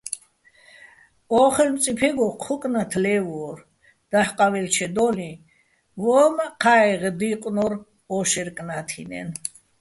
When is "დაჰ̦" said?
4.11-4.33